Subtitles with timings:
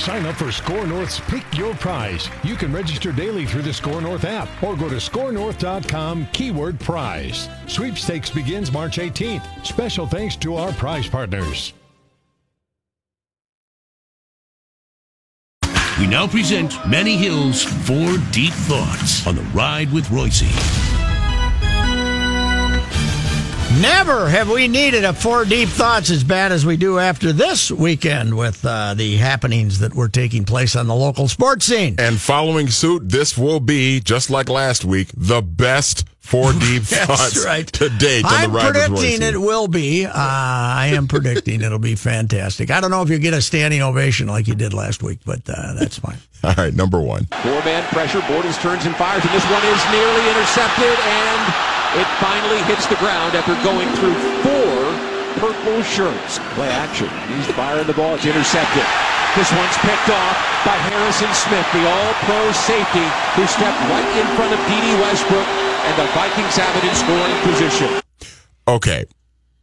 [0.00, 2.30] Sign up for Score North's Pick Your Prize.
[2.42, 7.50] You can register daily through the Score North app or go to scorenorth.com keyword prize.
[7.66, 9.66] Sweepstakes begins March 18th.
[9.66, 11.74] Special thanks to our prize partners.
[16.00, 20.79] We now present Manny Hill's Four Deep Thoughts on the Ride with Reusse.
[23.78, 27.70] Never have we needed a four deep thoughts as bad as we do after this
[27.70, 31.94] weekend with uh, the happenings that were taking place on the local sports scene.
[32.00, 37.44] And following suit, this will be, just like last week, the best four deep thoughts
[37.44, 37.66] right.
[37.68, 40.04] to date on I'm the ride with predicting it will be.
[40.04, 42.72] Uh, I am predicting it'll be fantastic.
[42.72, 45.48] I don't know if you get a standing ovation like you did last week, but
[45.48, 46.18] uh, that's fine.
[46.42, 47.26] All right, number one.
[47.26, 48.20] Four man pressure.
[48.22, 52.96] Bortles turns and fires, and this one is nearly intercepted, and it finally hits the
[52.96, 54.14] ground after going through
[54.46, 54.78] four
[55.42, 56.38] purple shirts.
[56.54, 57.08] Play action.
[57.34, 58.14] He's firing the ball.
[58.14, 58.86] It's intercepted.
[59.34, 64.52] This one's picked off by Harrison Smith, the all-pro safety who stepped right in front
[64.52, 68.02] of Dede Westbrook, and the Vikings have it in scoring position.
[68.66, 69.04] Okay.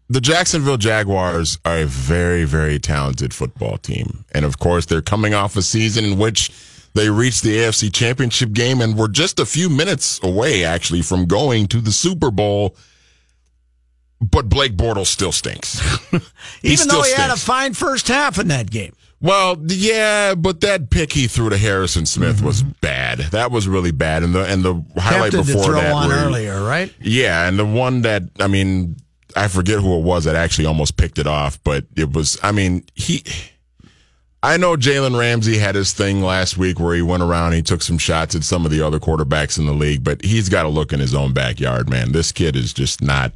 [0.09, 4.23] The Jacksonville Jaguars are a very, very talented football team.
[4.31, 6.50] And of course, they're coming off a season in which
[6.97, 11.25] they reached the AFC Championship game and were just a few minutes away, actually, from
[11.25, 12.75] going to the Super Bowl.
[14.19, 15.79] But Blake Bortles still stinks.
[16.61, 18.93] He Even though he had a fine first half in that game.
[19.21, 22.71] Well, yeah, but that pick he threw to Harrison Smith was mm-hmm.
[22.81, 23.19] bad.
[23.31, 24.23] That was really bad.
[24.23, 26.93] And the and the highlight Tempted to before throw that, on where earlier, right?
[26.99, 28.95] yeah, and the one that I mean,
[29.36, 32.39] I forget who it was that actually almost picked it off, but it was.
[32.41, 33.23] I mean, he.
[34.43, 37.81] I know Jalen Ramsey had his thing last week where he went around, he took
[37.81, 40.70] some shots at some of the other quarterbacks in the league, but he's got to
[40.70, 42.11] look in his own backyard, man.
[42.11, 43.33] This kid is just not.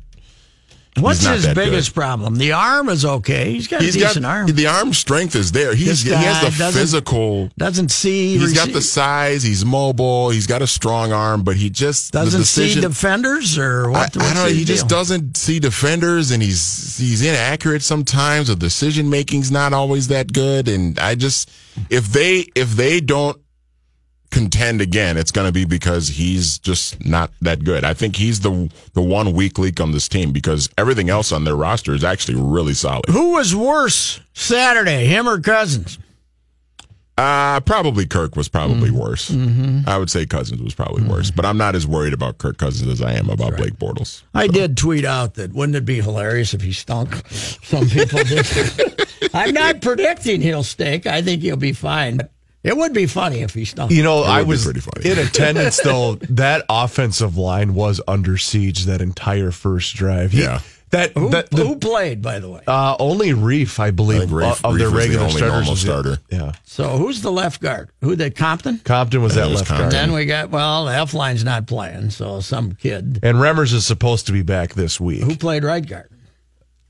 [1.00, 2.02] What's his biggest good.
[2.02, 2.35] problem?
[2.35, 3.53] The arm is okay.
[3.53, 4.47] He's got a decent got arm.
[4.47, 5.74] the arm strength is there.
[5.74, 7.50] He's he has the doesn't- physical.
[7.57, 8.38] Doesn't see.
[8.38, 9.41] He's got the size.
[9.41, 10.30] He's mobile.
[10.31, 13.97] He's got a strong arm, but he just doesn't see decision- defenders or I, what?
[13.97, 14.46] I what's don't know.
[14.53, 18.50] He just doesn't see defenders, and he's he's inaccurate sometimes.
[18.50, 21.50] The decision making's not always that good, and I just
[21.90, 23.41] if they if they don't
[24.31, 27.84] contend again, it's going to be because he's just not that good.
[27.84, 31.44] I think he's the the one weak link on this team because everything else on
[31.44, 33.06] their roster is actually really solid.
[33.09, 36.00] Who was worse Saturday, him or Cousins?
[37.18, 38.97] Uh probably Kirk was probably Mm-hmm.
[39.00, 39.88] worse.
[39.88, 42.90] I would say Cousins was probably worse, but I'm not as worried about Kirk Cousins
[42.90, 44.24] as I am about Blake Bortles.
[44.34, 47.13] I did tweet out that wouldn't it be hilarious if he stunk?
[47.30, 49.08] Some people did.
[49.34, 51.06] I'm not predicting he'll stink.
[51.06, 52.22] I think he'll be fine.
[52.63, 53.91] But it would be funny if he stunk.
[53.91, 55.09] You know, I was pretty funny.
[55.09, 56.16] in attendance though.
[56.29, 60.31] That offensive line was under siege that entire first drive.
[60.31, 60.59] He- Yeah.
[60.91, 62.61] that who, that the, who played, by the way?
[62.67, 65.38] uh, only Reiff, I believe, I Reiff- uh, of their Reiff was the regular only
[65.38, 65.53] starters.
[65.55, 66.17] normal starter.
[66.29, 67.89] Yeah, So who's the left guard?
[68.01, 68.79] Who the Compton?
[68.83, 69.83] Compton was Yeah, that was left Compton.
[69.89, 73.73] guard, Then we got well, the F line's not playing, so some kid and Remmers
[73.73, 75.23] is supposed to be back this week.
[75.23, 76.09] who played right guard.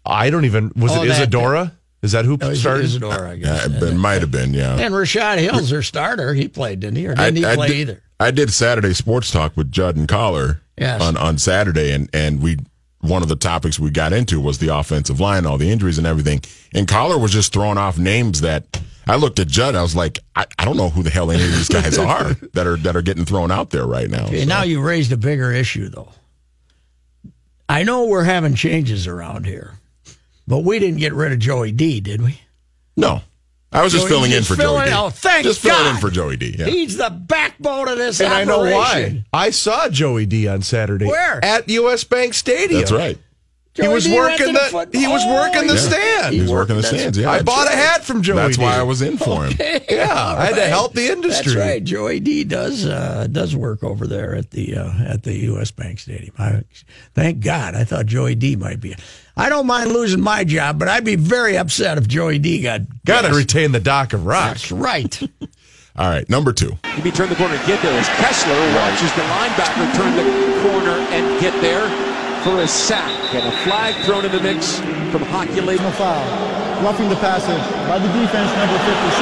[0.05, 1.73] I don't even was Oh, it that- Isidora?
[2.01, 2.85] Is that who Oh, started?
[2.85, 3.67] Isidora, I guess.
[3.69, 4.75] Yeah, it might have been, yeah.
[4.77, 6.33] And Rashod Hill's their starter.
[6.33, 7.07] He played, didn't he?
[7.07, 8.03] Or didn't he play did, either?
[8.19, 11.01] I did Saturday sports talk with Judd and Collar Yes.
[11.01, 12.57] on, on Saturday, and, and we
[13.01, 16.05] one of the topics we got into was the offensive line, all the injuries and
[16.07, 16.39] everything.
[16.73, 19.75] And Collar was just throwing off names that I looked at Judd.
[19.75, 22.33] I was like, I, I don't know who the hell any of these guys are
[22.53, 24.25] that are that are getting thrown out there right now.
[24.25, 26.09] Okay, So, now you raised a bigger issue, though.
[27.69, 29.73] I know we're having changes around here,
[30.51, 32.39] but we didn't get rid of Joey D, did we?
[32.97, 33.21] no,
[33.71, 34.95] I was just Joey filling in for filling- Joey D.
[34.97, 36.53] oh, thank just filling in for Joey D.
[36.59, 36.65] Yeah.
[36.65, 39.23] He's the backbone of this and I know why.
[39.33, 41.05] I saw Joey D on Saturday.
[41.07, 41.43] Where?
[41.43, 42.81] At US Bank Stadium.
[42.81, 43.17] That's right.
[43.73, 44.51] He Joey was D went working to
[44.91, 45.79] the, he was Oh, working the yeah.
[45.79, 46.33] stand.
[46.33, 47.17] He was working the That's- stands.
[47.17, 48.63] Yeah, I bought a hat from Joey That's D.
[48.63, 49.53] why I was in for him.
[49.89, 51.53] Yeah, I had to help the industry.
[51.53, 51.81] That's right.
[51.83, 55.71] Joey D does uh, does work over there at the uh, at the U.S.
[55.71, 56.33] Bank Stadium.
[56.37, 56.63] I,
[57.15, 57.73] thank God.
[57.75, 58.93] I thought Joey D might be.
[59.37, 62.81] I don't mind losing my job, but I'd be very upset if Joey D got
[63.05, 64.53] Got to retain the dock of rock.
[64.53, 65.21] That's right.
[65.97, 66.77] All right, number two.
[66.95, 70.23] He may turn the corner and get there as Kessler watches the linebacker turn the
[70.63, 71.83] corner and get there
[72.43, 73.11] for a sack.
[73.35, 74.79] And a flag thrown in the mix
[75.11, 75.81] from Hockey Lake.
[75.81, 76.23] No foul.
[76.83, 77.53] Roughing the passer
[77.87, 79.19] by the defense, number 56.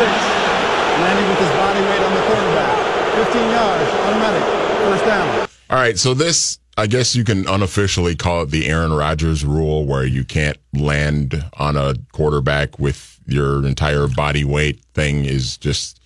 [1.01, 2.89] Landing with his body weight on the quarterback.
[3.25, 4.44] 15 yards, automatic.
[4.85, 5.47] First down.
[5.69, 9.85] All right, so this, I guess you can unofficially call it the Aaron Rodgers rule,
[9.85, 15.97] where you can't land on a quarterback with your entire body weight thing is just.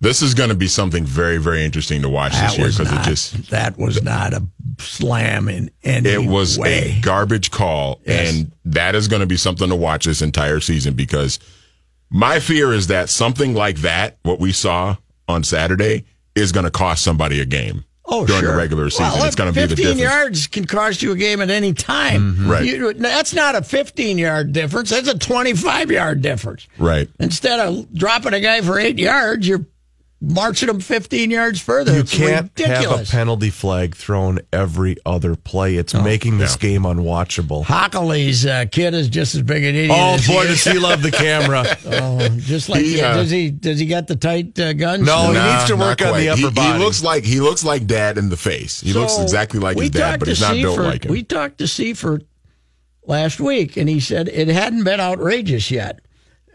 [0.00, 2.92] This is going to be something very, very interesting to watch That this year because
[2.92, 4.42] it just that was not a
[4.78, 6.96] slam in any it was way.
[6.98, 8.34] a garbage call, Yes.
[8.34, 11.38] and that is going to be something to watch this entire season because
[12.10, 16.04] my fear is that something like that, what we saw on Saturday,
[16.34, 17.84] is going to cost somebody a game.
[18.06, 18.52] Oh, during sure.
[18.52, 21.16] the regular season, Well, it's going to be the 15 yards can cost you a
[21.16, 22.36] game at any time.
[22.36, 22.48] Mhm.
[22.50, 22.64] Right.
[22.64, 24.90] You- that's not a 15 yard difference.
[24.90, 26.66] That's a 25 yard difference.
[26.78, 27.08] Right.
[27.18, 29.64] Instead of dropping a guy for eight yards, you're
[30.24, 31.92] marching them 15 yards further.
[31.92, 35.76] You It's can't have a penalty flag thrown every other play.
[35.76, 37.64] It's making this game unwatchable.
[37.64, 39.90] Hochuli's uh, kid is just as big an idiot.
[39.92, 41.64] Oh as boy, he does he love the camera!
[41.86, 43.50] Oh, just like He, uh, does he?
[43.50, 45.06] Does he got the tight uh, guns?
[45.06, 46.20] No, he needs to work on quite.
[46.20, 46.78] the upper he, body.
[46.78, 48.80] He looks like he looks like dad in the face.
[48.80, 51.12] He looks exactly like his dad, but he's not built like him.
[51.12, 52.24] We talked to Seifert
[53.04, 56.00] last week, and he said it hadn't been outrageous yet,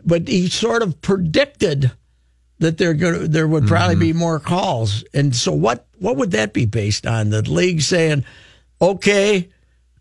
[0.04, 1.92] but he sort of predicted
[2.60, 4.02] that there going there would probably Mm-hmm.
[4.02, 5.04] be more calls.
[5.14, 7.30] And so, what what would that be based on?
[7.30, 8.26] The league saying,
[8.82, 9.50] "Okay,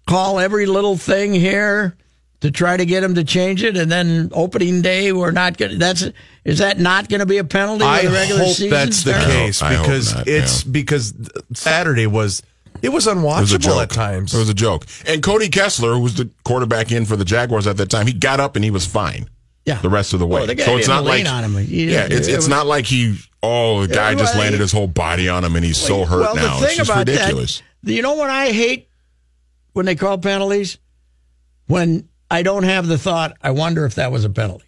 [0.06, 1.96] call every little thing here."
[2.42, 5.72] To try to get them to change it, and then opening day we're not going.
[5.72, 6.04] to That's
[6.44, 7.82] is that not going to be a penalty?
[7.84, 9.26] I the regular hope season that's the starts?
[9.26, 10.70] case I because not, it's yeah.
[10.70, 11.14] because
[11.54, 12.44] Saturday was
[12.80, 14.32] it was It was a unwatchable joke at times.
[14.32, 14.86] It was a joke.
[15.04, 18.12] And Cody Kessler, who was the quarterback in for the Jaguars at that time, he
[18.12, 19.28] got up and he was fine.
[19.68, 19.80] Yeah.
[19.82, 20.42] The rest of the oh, way.
[20.42, 21.56] Oh, guy so it's lean like on him.
[21.56, 24.72] He- yeah, it's it it's was- not like he oh the guy just landed his
[24.72, 26.54] whole body on him and he's so hurt well, now.
[26.54, 27.62] the thing it's just about ridiculous.
[27.82, 28.88] that, you know what I hate
[29.74, 30.78] when they call penalties?
[31.66, 34.64] When I don't have the thought, I wonder if that was a penalty.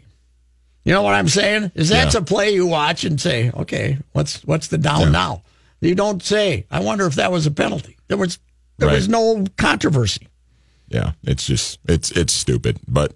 [0.84, 1.72] You know what I'm saying?
[1.74, 2.20] Is that's Yeah.
[2.20, 5.08] a play you watch and say, okay, what's what's the down Yeah.
[5.10, 5.42] now?
[5.80, 7.96] You don't say, I wonder if that was a penalty.
[8.08, 8.38] There was
[8.78, 8.96] there Right.
[8.96, 10.28] was no controversy.
[10.88, 13.12] Yeah, it's just it's it's stupid, but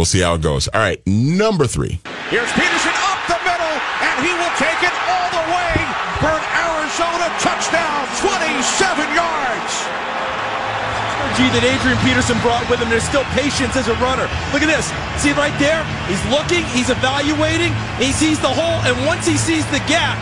[0.00, 0.64] we'll see how it goes.
[0.72, 2.00] All right, number three.
[2.32, 5.76] Here's Peterson up the middle, and he will take it all the way
[6.24, 9.72] for an Arizona touchdown, 27 yards.
[11.20, 12.88] energy that Adrian Peterson brought with him.
[12.88, 14.24] There's still patience as a runner.
[14.56, 14.88] Look at this.
[15.20, 15.84] See right there?
[16.08, 20.16] He's looking, he's evaluating, he sees the hole, and once he sees the gap,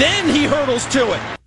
[0.00, 1.37] then he hurdles to it.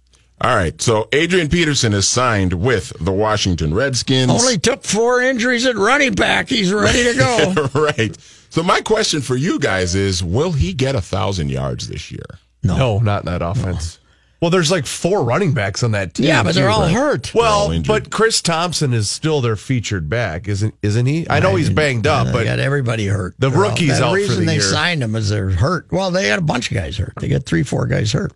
[0.44, 4.32] All right, so Adrian Peterson is signed with the Washington Redskins.
[4.32, 6.50] Only took four injuries at running back.
[6.50, 7.70] He's ready to go.
[7.80, 8.18] right.
[8.50, 12.26] So my question for you guys is: Will he get a thousand yards this year?
[12.64, 14.00] No, not in that offense.
[14.42, 16.26] Well, there's like four running backs on that team.
[16.26, 16.92] Yeah, but they're too, all right?
[16.92, 17.32] hurt.
[17.36, 17.88] Well, injured.
[17.88, 21.28] but Chris Thompson is still their featured back, isn't isn't he?
[21.30, 23.36] I know he's banged up, but got everybody hurt.
[23.38, 24.62] The They're all- rookie's the out for reason the they year.
[24.64, 25.92] signed him is they're hurt.
[25.92, 27.14] Well, they had a bunch of guys hurt.
[27.22, 28.34] They got three, four guys hurt.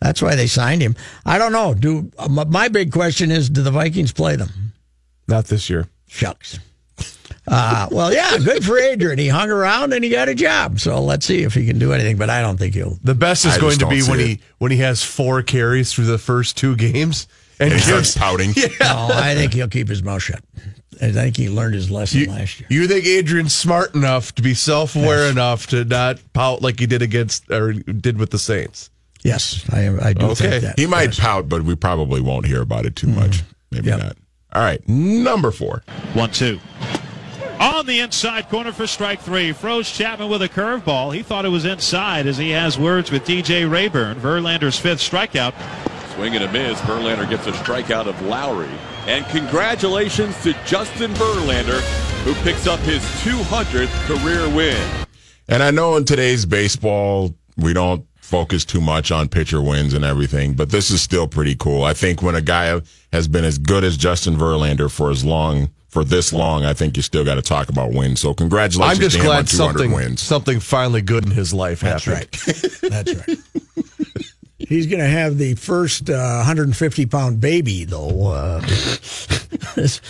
[0.00, 0.94] That's why they signed him.
[1.26, 1.74] I don't know.
[1.74, 4.50] Do uh, my- my big question is: Do the Vikings play them?
[5.26, 5.88] not this year.
[6.06, 6.60] Shucks.
[7.50, 9.18] Uh, well, yeah, good for Adrian.
[9.18, 10.80] He hung around and he got a job.
[10.80, 12.18] So let's see if he can do anything.
[12.18, 12.98] But I don't think he'll.
[13.02, 14.26] The best is I going to be when it.
[14.26, 17.26] he when he has four carries through the first two games
[17.58, 18.18] and And he starts gives.
[18.18, 18.50] pouting.
[18.80, 20.40] No, I think he'll keep his mouth shut.
[21.00, 22.66] I think he learned his lesson You, last year.
[22.70, 26.86] you think Adrian's smart enough to be self aware enough to not pout like he
[26.86, 28.90] did against or did with the Saints?
[29.22, 30.50] Yes, I, I do Okay.
[30.50, 30.78] think that.
[30.78, 33.42] He might pout, but we probably won't hear about it too much.
[33.70, 33.98] Maybe Yep.
[34.00, 34.16] not.
[34.54, 35.82] All right, number four.
[36.14, 36.58] One, two.
[37.60, 39.52] On the inside corner for strike three.
[39.52, 41.12] Froze Chapman with a curveball.
[41.12, 44.20] He thought it was inside as he has words with DJ Reyburn.
[44.20, 45.54] Verlander's fifth strikeout.
[46.14, 46.80] Swing and a miss.
[46.82, 48.70] Verlander gets a strikeout of Lowrie.
[49.08, 51.80] And congratulations to Justin Verlander,
[52.22, 55.06] who picks up his 200th career win.
[55.48, 60.04] And I know in today's baseball, we don't focus too much on pitcher wins and
[60.04, 61.82] everything, but this is still pretty cool.
[61.82, 62.80] I think when a guy
[63.12, 66.96] has been as good as Justin Verlander for as long, for this long, I think
[66.96, 68.20] you still got to talk about wins.
[68.20, 70.22] So congratulations I'm just to him on glad something wins.
[70.22, 72.38] something finally good in his life That's happened.
[72.46, 72.80] right.
[72.82, 73.38] That's right.
[74.60, 78.28] He's going to have the first uh, 150 pound baby, though.
[78.28, 78.60] Uh,
[79.74, 80.00] this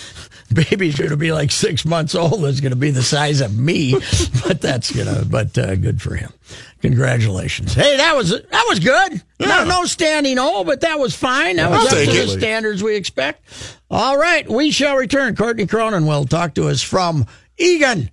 [0.53, 2.45] baby's going to be like six months old.
[2.45, 3.93] It's going to be the size of me,
[4.47, 5.25] but that's going to.
[5.25, 6.33] But uh, good for him.
[6.81, 7.75] Congratulations.
[7.75, 9.23] Hey, that was that was good.
[9.41, 11.57] No, no standing O, but that was fine.
[11.57, 12.39] That was I'll up to take the it.
[12.39, 13.43] standards we expect.
[13.91, 15.35] All right, we shall return.
[15.37, 17.27] Courtney Cronin will talk to us from
[17.59, 18.11] Eagan.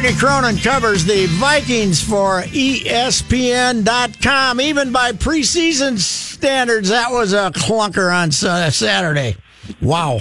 [0.00, 3.80] Courtney Cronin covers the Vikings for ESPN.com.
[4.58, 9.36] Even by preseason standards, that was a clunker on Saturday.
[9.82, 10.20] Wow.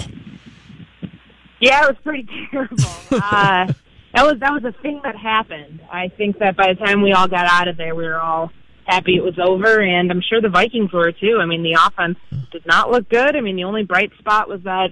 [1.62, 2.75] Yeah, it was pretty terrible.
[3.09, 3.71] Uh,
[4.13, 5.79] that was that was a thing that happened.
[5.89, 8.51] I think that by the time we all got out of there, we were all
[8.86, 11.39] happy it was over, and I'm sure the Vikings were too.
[11.41, 12.17] I mean, the offense
[12.51, 13.33] did not look good.
[13.33, 14.89] I mean, the only bright spot was that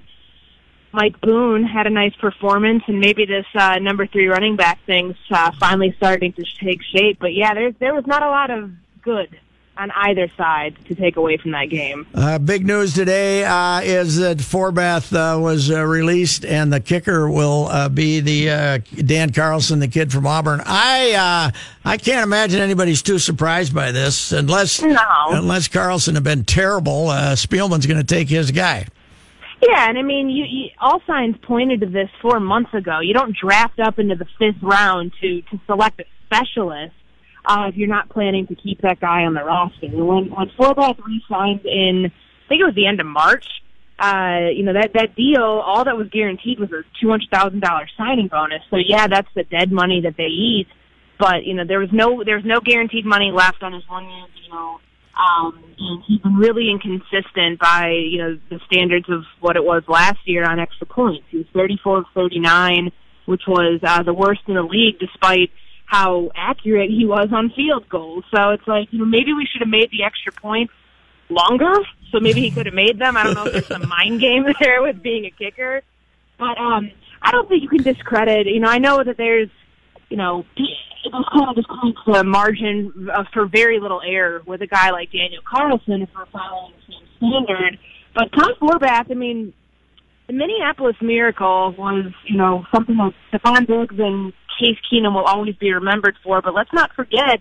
[0.91, 5.17] Mike Boone had a nice performance, and maybe this uh, number three running back thing's
[5.32, 7.20] uh, finally starting to take shape.
[7.20, 9.38] But yeah, there there was not a lot of good
[9.77, 12.08] on either side to take away from that game.
[12.13, 17.29] Uh, big news today uh, is that Forbath uh, was uh, released, and the kicker
[17.29, 20.62] will uh, be the uh, Dan Carlson, the kid from Auburn.
[20.65, 26.44] I uh, I can't imagine anybody's too surprised by this, unless unless Carlson had been
[26.44, 27.10] terrible.
[27.10, 28.88] Uh, Spielman's going to take his guy.
[29.62, 33.00] Yeah, and I mean, you, you all signs pointed to this four months ago.
[33.00, 36.94] You don't draft up into the fifth round to to select a specialist
[37.46, 39.88] uh, if you're not planning to keep that guy on the roster.
[39.88, 43.46] When when Forbath re-signed in, I think it was the end of March.
[43.98, 47.62] Uh, you know that that deal, all that was guaranteed was a two hundred thousand
[47.62, 48.62] dollars signing bonus.
[48.70, 50.68] So yeah, that's the dead money that they eat.
[51.18, 54.08] But you know there was no there was no guaranteed money left on his one
[54.08, 54.80] year deal.
[55.17, 59.83] Um, and he's been really inconsistent by you know the standards of what it was
[59.88, 61.25] last year on extra points.
[61.29, 62.91] He was 34 of 39,
[63.25, 65.51] which was uh, the worst in the league, despite
[65.86, 68.25] how accurate he was on field goals.
[68.36, 70.74] So it's like you know maybe we should have made the extra points
[71.29, 71.74] longer,
[72.12, 73.17] so maybe he could have made them.
[73.17, 75.81] I don't know if there's some mind game there with being a kicker,
[76.38, 78.45] but um, I don't think you can discredit.
[78.45, 79.50] You know, I know that there's
[80.10, 80.46] you know
[81.12, 84.92] those kind of just creates a margin uh, for very little error with a guy
[84.92, 87.80] like Daniel Carlson if we're following the same standard.
[88.14, 89.54] But Tom Forbath, I mean,
[90.28, 95.56] the Minneapolis Miracle was, you know, something that Stefon Diggs and Case Keenum will always
[95.56, 96.42] be remembered for.
[96.42, 97.40] But let's not forget,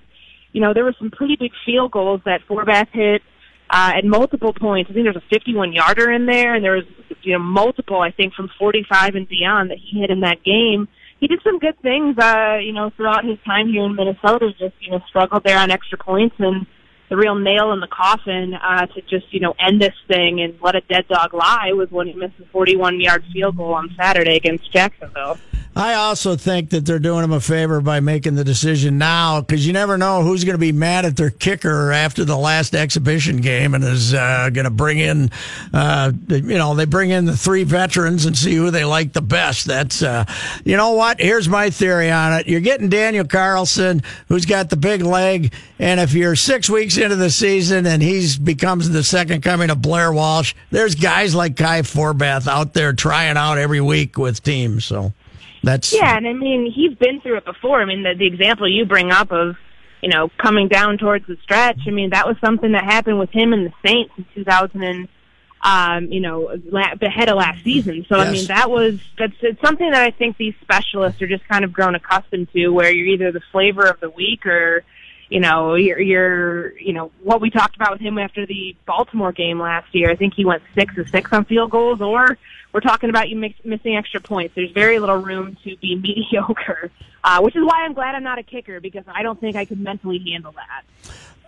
[0.53, 3.23] you know, there were some pretty big field goals that Forbath hit
[3.71, 4.91] uh, at multiple points.
[4.91, 6.85] I think there's a 51 yarder in there, and there was,
[7.23, 10.89] you know, multiple, I think, from 45 and beyond that he hit in that game
[11.21, 14.51] he did some good things, uh, you know, throughout his time here in Minnesota.
[14.59, 16.67] Just you know, struggled there on extra points, and
[17.09, 20.59] the real nail in the coffin uh, to just you know end this thing and
[20.61, 23.95] let a dead dog lie was when he missed a 41 yard field goal on
[23.97, 25.39] Saturday against Jacksonville.
[25.77, 29.67] I also think that they're doing him a favor by making the decision now because
[29.67, 33.43] you never know who's going to be mad at their kicker after the last exhibition
[33.43, 35.31] game and is uh, going to bring in,
[35.75, 39.21] uh, you know, they bring in the three veterans and see who they like the
[39.21, 39.67] best.
[39.67, 40.25] That's, uh,
[40.65, 41.21] you know what?
[41.21, 42.49] Here's my theory on it.
[42.49, 47.17] You're getting Daniel Carlson, who's got the big leg, and if you're six weeks into
[47.17, 51.83] the season and he's becomes the second coming of Blair Walsh, there's guys like Kai
[51.83, 54.85] Forbath out there trying out every week with teams.
[54.85, 55.13] So.
[55.63, 57.83] That's yeah, and I mean he's been through it before.
[57.83, 59.57] I mean the the example you bring up of
[60.01, 61.81] you know coming down towards the stretch.
[61.89, 65.09] I mean that was something that happened with him and the Saints in 2000 and
[65.63, 68.07] um, you know la- ahead of last season.
[68.09, 68.29] So Yes.
[68.29, 71.65] I mean that was that's it's something that I think these specialists are just kind
[71.65, 74.85] of grown accustomed to, where you're either the flavor of the week or
[75.29, 79.33] you know you're you're you know what we talked about with him after the Baltimore
[79.33, 80.11] game last year.
[80.11, 82.39] I think he went six of six on field goals, or
[82.73, 84.55] we're talking about you mix, missing extra points.
[84.55, 86.91] There's very little room to be mediocre,
[87.25, 89.65] uh, which is why I'm glad I'm not a kicker because I don't think I
[89.65, 90.85] could mentally handle that.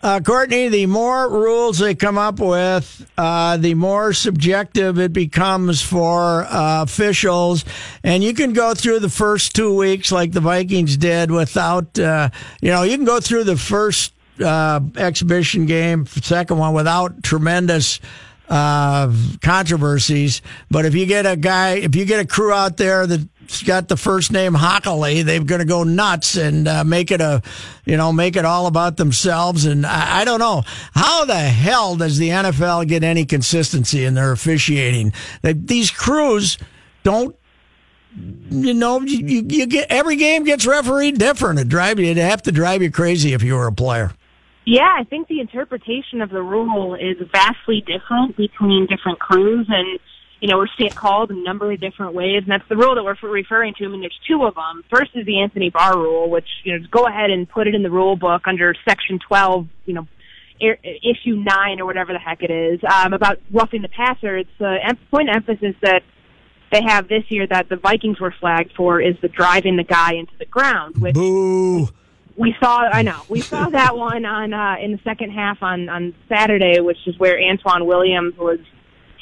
[0.00, 5.82] Uh, Courtney, the more rules they come up with, uh, the more subjective it becomes
[5.82, 7.64] for uh, officials.
[8.04, 12.30] And you can go through the first two weeks like the Vikings did without, uh,
[12.60, 17.98] you know, you can go through the first uh, exhibition game, second one, without tremendous
[18.48, 19.12] uh,
[19.42, 20.42] controversies.
[20.70, 23.04] But if you get a guy, if you get a crew out there
[23.48, 27.22] that's got the first name Hochuli, they're going to go nuts and uh, make it
[27.22, 27.40] a,
[27.86, 29.64] you know, make it all about themselves.
[29.64, 30.64] And I, I don't know
[30.94, 35.14] how the hell does the NFL get any consistency in their officiating?
[35.40, 36.58] That these crews
[37.02, 37.34] don't.
[38.50, 41.60] You know, you, you, you get every game gets refereed different.
[41.60, 42.06] It drive you.
[42.06, 44.12] It'd have to drive you crazy if you were a player.
[44.64, 50.00] Yeah, I think the interpretation of the rule is vastly different between different crews, and
[50.40, 52.76] you know we're seeing it called in a number of different ways, and that's the
[52.76, 53.84] rule that we're referring to.
[53.84, 54.84] I mean, there's two of them.
[54.90, 57.74] First is the Anthony Barr rule, which you know just go ahead and put it
[57.74, 60.06] in the rule book under Section 12, you know,
[60.60, 64.36] issue nine or whatever the heck it is um, about roughing the passer.
[64.36, 66.02] It's the point of emphasis that
[66.70, 70.14] they have this year that the Vikings were flagged for is the driving the guy
[70.14, 71.88] into the ground, which Boo.
[72.36, 75.88] we saw I know we saw that one on uh, in the second half on
[75.88, 78.60] on Saturday, which is where Antoine Williams was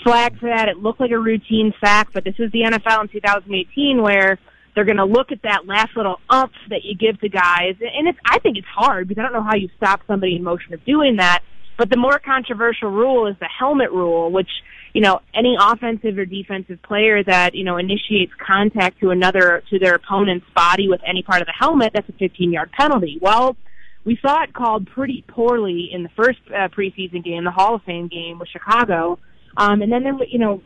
[0.06, 0.68] flagged for that.
[0.68, 4.38] It looked like a routine sack, but this is the NFL in 2018 where
[4.74, 8.06] They're going to look at that last little umph that you give to guys, and
[8.06, 10.74] it's I think it's hard because I don't know how you stop somebody in motion
[10.74, 11.42] of doing that.
[11.78, 14.50] But the more controversial rule is the helmet rule, which
[14.92, 19.78] you know any offensive or defensive player that you know initiates contact to another to
[19.78, 23.18] their opponent's body with any part of the helmet, that's a 15 yard penalty.
[23.20, 23.56] Well,
[24.04, 27.82] we saw it called pretty poorly in the first uh, preseason game, the Hall of
[27.82, 29.18] Fame game with Chicago,
[29.56, 30.62] um, and then there, you know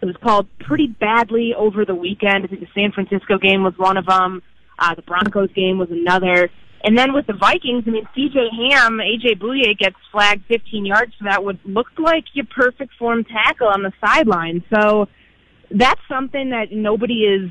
[0.00, 2.44] it was called pretty badly over the weekend.
[2.44, 4.42] I think the San Francisco game was one of them.
[4.78, 6.50] Uh, the Broncos game was another.
[6.84, 11.12] And then with the Vikings, I mean, CJ Ham, AJ Bouye gets flagged 15 yards
[11.18, 14.62] for that would look like your perfect form tackle on the sideline.
[14.72, 15.06] So
[15.70, 17.50] that's something that nobody is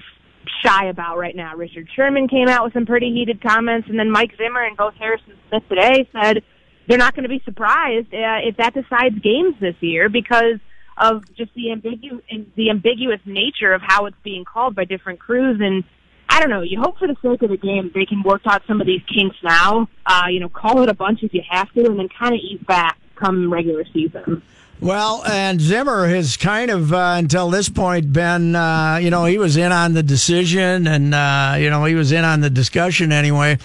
[0.64, 1.56] shy about right now.
[1.56, 4.94] Richard Sherman came out with some pretty heated comments, and then Mike Zimmer and both
[4.94, 6.44] Harrison Smith today said
[6.88, 10.60] they're not going to be surprised uh, if that decides games this year because–
[10.98, 12.22] of just the ambiguous
[12.56, 15.84] the ambiguous nature of how it's being called by different crews and
[16.28, 16.62] I don't know.
[16.62, 19.02] You hope for the sake of the game they can work out some of these
[19.14, 19.88] kinks now.
[20.06, 22.42] Uh, you know, call it a bunch if you have to, and then kind of
[22.42, 24.42] ease back come regular season.
[24.82, 29.38] Well, and Zimmer has kind of, uh, until this point, been, uh, you know, he
[29.38, 33.12] was in on the decision and, uh, you know, he was in on the discussion
[33.12, 33.58] anyway.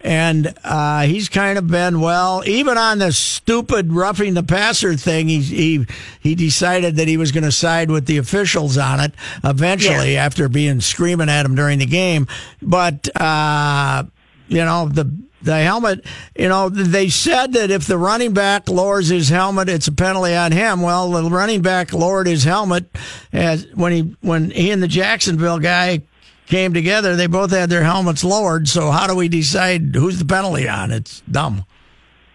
[0.00, 5.28] And uh, he's kind of been, well, even on the stupid roughing the passer thing,
[5.28, 5.86] he, he,
[6.20, 10.26] he decided that he was going to side with the officials on it eventually yeah.
[10.26, 12.26] after being screaming at him during the game.
[12.60, 14.04] But, uh,
[14.48, 15.10] you know, the
[15.46, 16.04] the helmet,
[16.38, 20.34] you know, they said that if the running back lowers his helmet, it's a penalty
[20.34, 20.82] on him.
[20.82, 22.90] Well, the running back lowered his helmet
[23.32, 26.02] as when he when he and the Jacksonville guy
[26.46, 27.16] came together.
[27.16, 28.68] They both had their helmets lowered.
[28.68, 30.90] So how do we decide who's the penalty on?
[30.90, 31.64] It's dumb.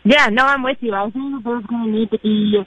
[0.04, 0.94] Yeah, no, I'm with you.
[0.94, 2.60] I think there's going to need to be.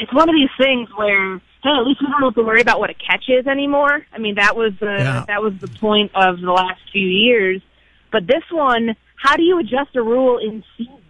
[0.00, 2.78] It's one of these things where hey, at least we don't have to worry about
[2.78, 4.06] what a catch is anymore.
[4.12, 5.24] I mean, that was the yeah.
[5.26, 7.62] that was the point of the last few years.
[8.12, 8.94] But this one,
[9.24, 11.00] how do you adjust a rule in season?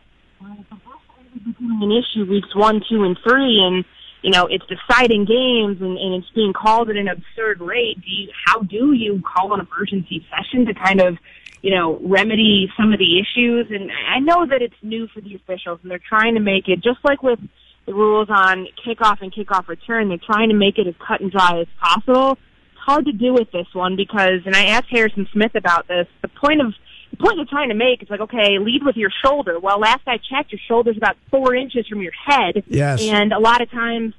[1.45, 3.85] Becoming an issue weeks one, two, and three, and
[4.23, 7.97] you know it's deciding games, and, and it's being called at an absurd rate.
[8.01, 11.19] Do you, how do you call an emergency session to kind of
[11.65, 13.69] you know, remedy some of the issues.
[13.71, 16.83] And I know that it's new for the officials and they're trying to make it
[16.83, 17.39] just like with
[17.87, 21.33] the rules on kickoff and kickoff return, they're trying to make it as cut and
[21.33, 22.33] dry as possible.
[22.33, 26.07] It's hard to do with this one because, and I asked Harrison Smith about this,
[26.21, 26.75] the point of
[27.17, 29.59] the point they're trying to make is like, okay, lead with your shoulder.
[29.59, 32.65] Well, last I checked, your shoulder's about four inches from your head.
[32.67, 33.03] Yes.
[33.03, 34.15] And a lot of times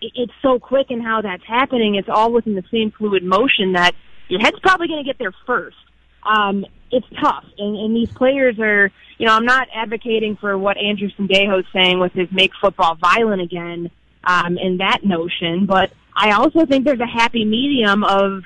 [0.00, 1.94] it's so quick in how that's happening.
[1.94, 3.94] It's all within the same fluid motion that
[4.28, 5.76] your head's probably going to get there first.
[6.24, 8.90] Um, it's tough, and, and these players are.
[9.16, 13.42] You know, I'm not advocating for what Andrew Sendejo's saying with his make football violent
[13.42, 13.90] again,
[14.24, 18.42] um, and that notion, but I also think there's a happy medium of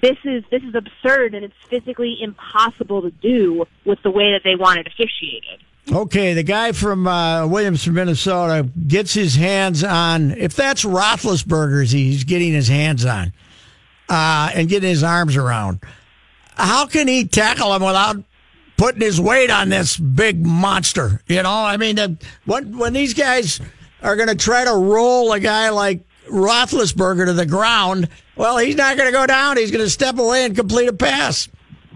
[0.00, 4.42] this is this is absurd and it's physically impossible to do with the way that
[4.44, 5.62] they want it officiated.
[5.92, 10.32] Okay, the guy from uh, Williams from Minnesota gets his hands on.
[10.32, 13.32] If that's Roethlisberger's, he's getting his hands on
[14.08, 15.80] uh, and getting his arms around.
[16.56, 18.16] How can he tackle him without
[18.76, 21.22] putting his weight on this big monster?
[21.28, 22.08] You know, I mean, uh,
[22.46, 23.60] when when these guys
[24.02, 28.76] are going to try to roll a guy like Roethlisberger to the ground, well, he's
[28.76, 29.56] not going to go down.
[29.56, 31.48] He's going to step away and complete a pass.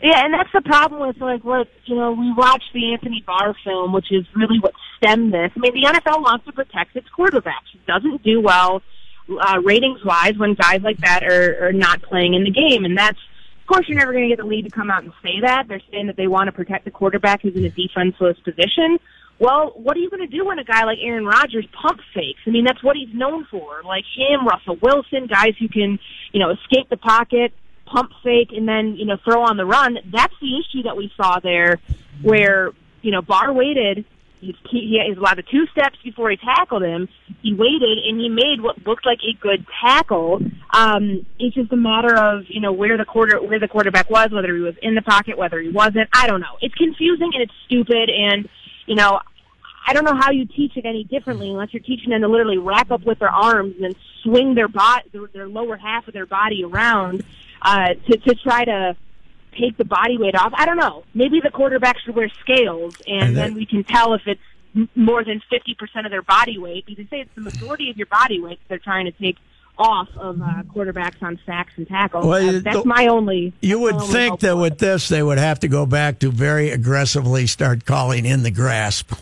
[0.03, 2.13] Yeah, and that's the problem with like what you know.
[2.13, 5.51] We watched the Anthony Barr film, which is really what stemmed this.
[5.55, 7.75] I mean, the NFL wants to protect its quarterbacks.
[7.75, 8.83] It doesn't do well
[9.29, 12.97] uh, ratings wise when guys like that are, are not playing in the game, and
[12.97, 13.19] that's
[13.61, 15.69] of course you're never going to get the league to come out and say that.
[15.69, 18.99] They're saying that they want to protect the quarterback who's in a defenseless position.
[19.41, 22.41] Well, what are you going to do when a guy like Aaron Rodgers pump fakes?
[22.47, 23.81] I mean, that's what he's known for.
[23.83, 25.99] Like him, Russell Wilson, guys who can,
[26.33, 27.55] you know, escape the pocket,
[27.87, 29.97] pump fake, and then, you know, throw on the run.
[30.13, 31.81] That's the issue that we saw there
[32.21, 34.05] where, you know, Barr waited.
[34.41, 37.09] He, he, he allowed two steps before he tackled him.
[37.43, 40.41] He waited and he made what looked like a good tackle.
[40.75, 44.31] Um, it's just a matter of you know where the quarter where the quarterback was,
[44.31, 46.09] whether he was in the pocket, whether he wasn't.
[46.15, 46.57] I don't know.
[46.63, 48.09] It's confusing and it's stupid.
[48.09, 48.49] And
[48.87, 49.21] you know,
[49.87, 52.59] I don't know how you teach it any differently unless you're teaching them to literally
[52.59, 56.15] wrap up with their arms and then swing their bot their, their lower half of
[56.15, 57.25] their body around
[57.63, 58.97] uh, to to try to
[59.59, 60.53] take the body weight off.
[60.55, 61.05] I don't know.
[61.15, 64.41] Maybe the quarterback should wear scales, and, and that, then we can tell if it's
[64.95, 66.87] more than fifty percent of their body weight.
[66.87, 69.37] Because they say it's the majority of your body weight they're trying to take
[69.79, 72.27] off of uh, quarterbacks on sacks and tackles.
[72.27, 73.55] Well, uh, that's my only.
[73.63, 76.71] You would only think that with this, they would have to go back to very
[76.71, 79.13] aggressively start calling in the grasp.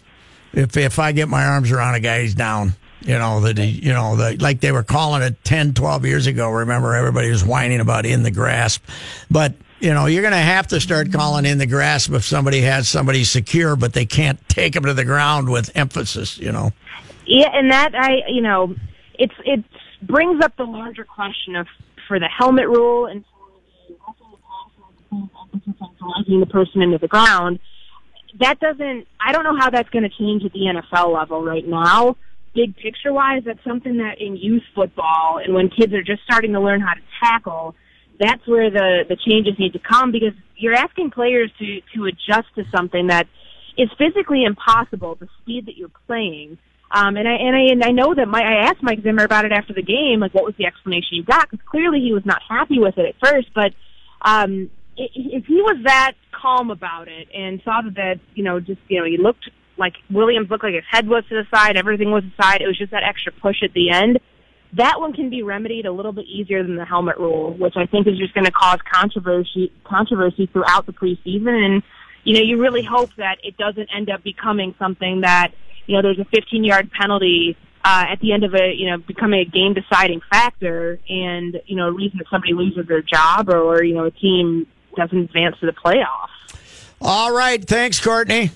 [0.59, 2.75] If if I get my arms around a guy, he's down.
[3.03, 6.27] You know that he, you know the, like they were calling it 10, 12 years
[6.27, 6.51] ago.
[6.51, 8.85] Remember, everybody was whining about in the grasp,
[9.31, 12.61] but you know you're going to have to start calling in the grasp if somebody
[12.63, 16.39] has somebody secure, but they can't take them to the ground with emphasis.
[16.39, 16.73] You know.
[17.25, 18.75] Yeah, and that I, you know,
[19.15, 19.63] it's it
[20.03, 21.69] brings up the larger question of
[22.09, 23.25] for the helmet rule and
[26.01, 27.61] dragging the person into the ground.
[28.41, 29.07] That doesn't.
[29.21, 32.17] I don't know how that's going to change at the NFL level right now.
[32.55, 36.53] Big picture wise, that's something that in youth football and when kids are just starting
[36.53, 37.75] to learn how to tackle,
[38.19, 42.49] that's where the the changes need to come because you're asking players to to adjust
[42.57, 43.29] to something that
[43.77, 45.15] is physically impossible.
[45.17, 46.59] The speed that you're playing.
[46.91, 49.45] Um, and I and I and I know that my I asked Mike Zimmer about
[49.45, 51.51] it after the game, like what was the explanation you got?
[51.51, 53.73] Because clearly he was not happy with it at first, but
[54.23, 58.99] um, if he was that calm about it and saw that, you know just you
[58.99, 62.25] know he looked like Williams looked like his head was to the side, everything was
[62.35, 62.61] aside.
[62.61, 64.19] It was just that extra push at the end.
[64.75, 67.87] That one can be remedied a little bit easier than the helmet rule, which I
[67.87, 71.65] think is just going to cause controversy controversy throughout the preseason.
[71.65, 71.83] And
[72.25, 75.53] you know, you really hope that it doesn't end up becoming something that
[75.87, 78.99] you know there's a 15 yard penalty uh, at the end of a you know
[78.99, 83.49] becoming a game deciding factor and you know a reason that somebody loses their job
[83.49, 84.67] or, or you know a team
[84.99, 86.57] doesn't advance to the playoffs.
[87.01, 88.51] All right, thanks, Courtney.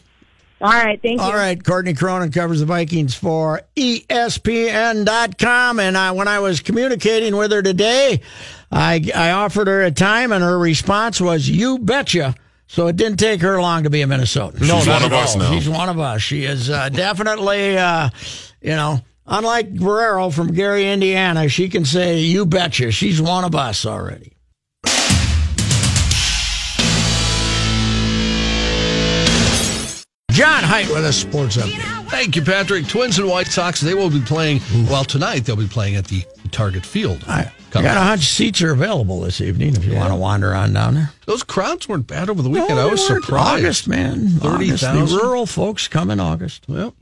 [0.60, 1.26] All right, thank you.
[1.26, 5.80] All right, Courtney Cronin covers the Vikings for ESPN.com.
[5.80, 8.20] And I, when I was communicating with her today,
[8.70, 12.34] I, I offered her a time, and her response was, You betcha.
[12.68, 14.60] So it didn't take her long to be a Minnesotan.
[14.66, 15.52] No, She's one of us now.
[15.52, 16.22] She's one of us.
[16.22, 18.08] She is uh, definitely, uh,
[18.62, 22.92] you know, unlike Guerrero from Gary, Indiana, she can say, You betcha.
[22.92, 24.32] She's one of us already.
[30.32, 32.08] John Heidt with a sports update.
[32.10, 32.86] Thank you, Patrick.
[32.88, 36.24] Twins and White Sox, they will be playing, well, tonight they'll be playing at the
[36.50, 37.22] Target Field.
[37.26, 40.54] I, I got a hunch seats are available this evening if you want to wander
[40.54, 41.10] on down there.
[41.24, 42.76] Those crowds weren't bad over the weekend.
[42.76, 43.64] No, I was surprised.
[43.64, 44.28] August, man.
[44.28, 44.82] Thirty August.
[44.82, 46.64] The rural folks come in August.
[46.68, 46.94] Well,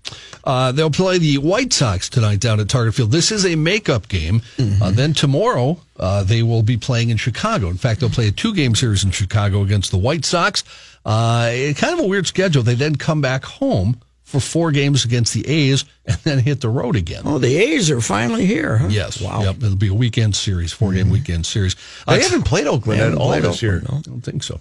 [0.45, 3.11] uh, they'll play the White Sox tonight down at Target Field.
[3.11, 4.41] This is a makeup game.
[4.59, 4.83] Mm-hmm.
[4.83, 7.69] Uh, then tomorrow, uh, they will be playing in Chicago.
[7.69, 10.63] In fact, they'll play a two game series in Chicago against the White Sox.
[11.05, 12.63] Uh, kind of a weird schedule.
[12.63, 16.69] They then come back home for four games against the A's and then hit the
[16.69, 17.23] road again.
[17.25, 18.77] Oh, the A's are finally here.
[18.79, 18.89] Huh?
[18.89, 19.21] Yes.
[19.21, 19.43] Wow.
[19.43, 19.57] Yep.
[19.57, 21.75] It'll be a weekend series, four game weekend series.
[22.07, 23.81] They Uh, haven't played Oakland at all this year.
[23.91, 24.61] No, I don't think so.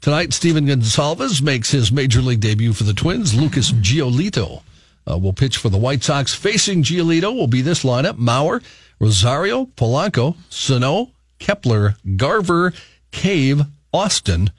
[0.00, 3.34] Tonight, Stephen Gonsalves makes his major league debut for the Twins.
[3.34, 4.62] Lucas Giolito
[5.10, 6.32] uh, will pitch for the White Sox.
[6.34, 8.62] Facing Giolito will be this lineup: Mauer,
[9.00, 12.72] Rosario, Polanco, Sano, Kepler, Garver,
[13.10, 14.50] Cave, Austin,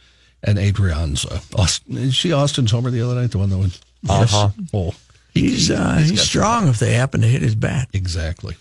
[0.44, 1.44] and Adrianza.
[1.58, 3.32] Austin, is she Austin's homer the other night?
[3.32, 3.80] The one that went.
[4.10, 4.50] Uh-huh.
[4.74, 4.94] Oh,
[5.34, 7.88] He's uh, he's, got strong if they happen to hit his bat.
[7.94, 8.56] Exactly.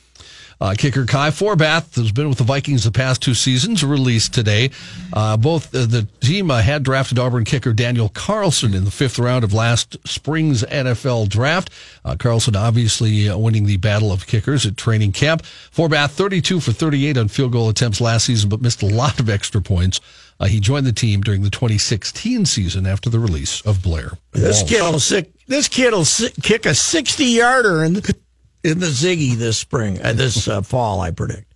[0.61, 4.71] Uh, kicker Kai Forbath has been with the Vikings the past two seasons, released today.
[5.11, 9.19] Uh, both uh, the team uh, had drafted Auburn kicker Daniel Carlson in the fifth
[9.19, 11.71] round of last spring's NFL draft.
[12.05, 15.43] Uh, Carlson obviously uh, winning the battle of kickers at training camp.
[15.43, 19.31] Forbath 32 for 38 on field goal attempts last season, but missed a lot of
[19.31, 19.99] extra points.
[20.41, 24.13] Uh, he joined the team during the 2016 season after the release of Blair.
[24.33, 28.17] This kid will sick, this kid will si- kick a sixty yarder in the
[28.65, 31.03] in the Ziggy this spring, uh, this uh, fall.
[31.03, 31.53] I predict.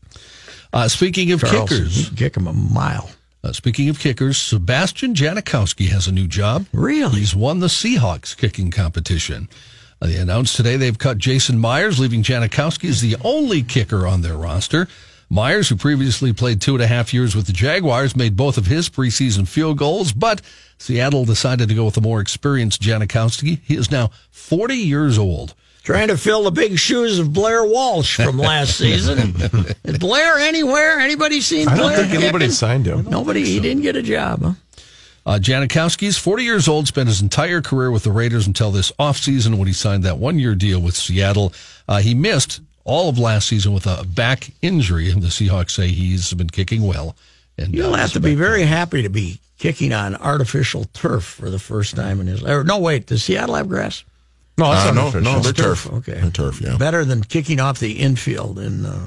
[0.73, 3.11] Uh, speaking of Carlson, kickers, kick him a mile.
[3.42, 6.66] Uh, speaking of kickers, Sebastian Janikowski has a new job.
[6.73, 7.20] Really?
[7.20, 9.49] He's won the Seahawks kicking competition.
[10.01, 14.23] Uh, they announced today they've cut Jason Myers, leaving Janikowski as the only kicker on
[14.23, 14.88] their roster.
[15.35, 18.66] Myers, who previously played two and a half years with the Jaguars, made both of
[18.66, 20.40] his preseason field goals, but
[20.79, 23.59] Seattle decided to go with a more experienced Janikowski.
[23.64, 25.55] He is now 40 years old.
[25.83, 29.35] Trying to fill the big shoes of Blair Walsh from last season.
[29.83, 31.01] Is Blair anywhere?
[31.01, 31.97] Anybody seen I don't Blair?
[32.07, 33.05] think anybody signed him.
[33.11, 33.44] Nobody.
[33.44, 34.40] He didn't get a job.
[34.40, 34.53] Huh?
[35.27, 39.57] Uh, Janikowski's 40 years old, spent his entire career with the Raiders until this offseason
[39.59, 41.53] when he signed that one year deal with Seattle.
[41.88, 45.88] Uh, he missed all of last season with a back injury, and the Seahawks say
[45.88, 47.16] he's been kicking well.
[47.57, 51.51] And You'll uh, have to be very happy to be kicking on artificial turf for
[51.51, 52.53] the first time in his life.
[52.53, 53.07] Or, no, wait.
[53.07, 54.05] Does Seattle have grass?
[54.59, 55.87] No, it's Uh, no, no, they're turf.
[55.90, 56.12] Okay.
[56.20, 56.77] They're turf, yeah.
[56.77, 59.07] Better than kicking off the infield in uh,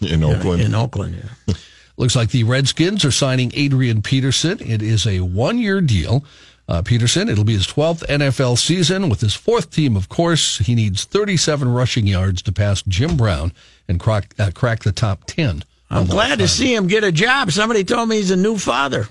[0.00, 0.62] In Oakland.
[0.62, 1.54] In Oakland, yeah.
[1.96, 4.58] Looks like the Redskins are signing Adrian Peterson.
[4.60, 6.24] It is a one year deal.
[6.68, 10.58] Uh, Peterson, it'll be his 12th NFL season with his fourth team, of course.
[10.58, 13.52] He needs 37 rushing yards to pass Jim Brown
[13.86, 15.62] and crack, uh, crack the top 10.
[15.88, 17.52] I'm glad to see him get a job.
[17.52, 19.06] Somebody told me he's a new father.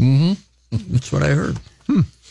[0.00, 0.32] Mm-hmm.
[0.90, 1.58] That's what I heard.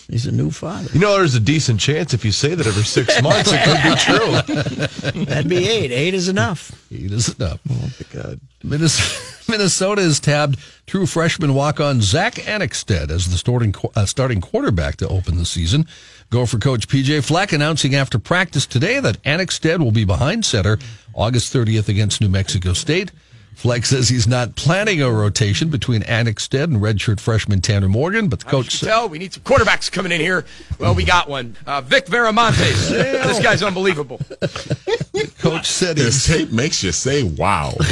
[0.10, 0.89] He's a new father.
[0.94, 3.84] You know, there's a decent chance if you say that every six months, it could
[3.84, 5.24] be true.
[5.26, 5.92] That'd be eight.
[5.92, 6.72] Eight is enough.
[6.92, 7.60] Eight is enough.
[7.70, 8.39] Oh my God.
[9.50, 15.08] Minnesota is tabbed true freshman walk-on Zack Annexstad as the starting uh, starting quarterback to
[15.08, 15.86] open the season.
[16.30, 20.78] Gopher coach PJ Fleck announcing after practice today that Annexted will be behind center
[21.13, 23.12] August 30th against New Mexico State.
[23.56, 28.39] Fleck says he's not planning a rotation between Annexstad and redshirt freshman Tanner Morgan, but
[28.39, 30.46] the coach said, tell we need some quarterbacks coming in here.
[30.80, 31.56] Well, we got one.
[31.66, 32.89] Uh, Vic Viramontes.
[32.89, 34.20] this guy's unbelievable.
[35.39, 37.74] coach said he This tape makes you say, wow.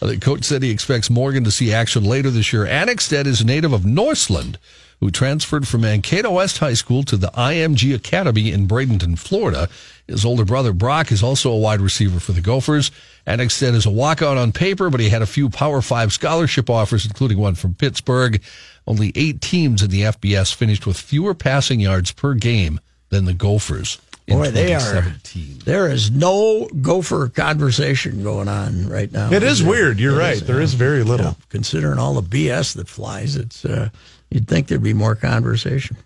[0.00, 2.64] The coach said he expects Morgan to see action later this year.
[2.64, 4.56] Annexstad is a native of Northland,
[5.00, 9.68] who transferred from Mankato West High School to the IMG Academy in Bradenton, Florida.
[10.06, 12.90] His older brother Brock is also a wide receiver for the Gophers.
[13.26, 17.04] Annexstad is a walkout on paper, but he had a few Power Five scholarship offers,
[17.06, 18.42] including one from Pittsburgh.
[18.86, 22.80] Only eight teams in the FBS finished with fewer passing yards per game
[23.10, 23.98] than the Gophers.
[24.26, 25.04] in Boy, they are.
[25.64, 29.30] There is no gopher conversation going on right now.
[29.30, 29.68] It is there?
[29.70, 30.00] weird.
[30.00, 30.32] You're It right.
[30.36, 31.26] is, There uh, is very little.
[31.26, 33.90] yeah, considering all the BS that flies, it's uh,
[34.30, 35.96] you'd think there'd be more conversation.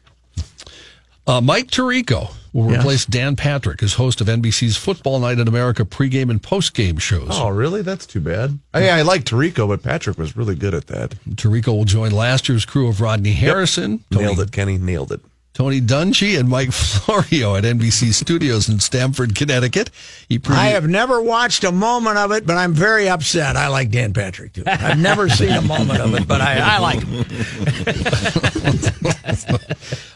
[1.27, 2.81] Uh, Mike Tirico will Yes.
[2.81, 7.29] replace Dan Patrick as host of NBC's Football Night in America pregame and postgame shows.
[7.31, 7.81] Oh, really?
[7.83, 8.59] That's too bad.
[8.75, 11.15] I, I like Tirico, but Patrick was really good at that.
[11.37, 14.79] Tirico will join last year's crew of Rodney Harrison, Nailed Tony, it, Kenny.
[14.79, 15.21] Nailed it.
[15.55, 19.91] Tony Dungy, and Mike Florio at NBC Studios in Stamford, Connecticut.
[20.29, 23.57] He pre- I have never watched a moment of it, but I'm very upset.
[23.57, 24.65] I like Dan Patrick too.
[24.67, 27.21] I've never seen a moment of it, but I, I like him.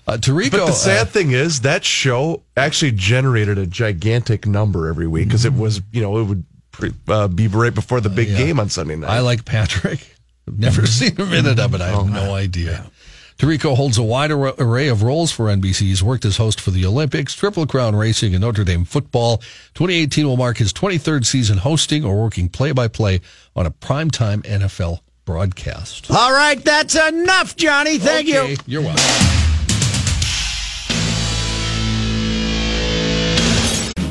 [0.06, 0.50] uh, Tirico.
[0.52, 5.28] But the uh, sad thing is that show actually generated a gigantic number every week
[5.28, 8.38] because it was, you know, it would pre, uh, be right before the big yeah.
[8.38, 9.10] game on Sunday night.
[9.10, 10.16] I like Patrick.
[10.48, 11.80] I've never seen a minute of it.
[11.80, 12.90] I have no idea.
[13.38, 15.80] Tirico holds a wide ar- array of roles for NBC.
[15.80, 19.38] He's worked as host for the Olympics, Triple Crown Racing, and Notre Dame football.
[19.74, 23.20] 2018 will mark his 23rd season hosting or working play by play
[23.54, 26.10] on a primetime NFL broadcast.
[26.10, 27.98] All right, that's enough, Johnny.
[27.98, 28.56] Thank Okay, you.
[28.66, 29.02] You're welcome.